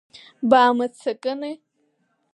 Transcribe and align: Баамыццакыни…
Баамыццакыни… 0.49 1.53